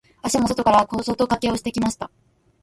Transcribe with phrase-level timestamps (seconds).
[0.23, 2.09] 足も外から小外掛けをかけてきました。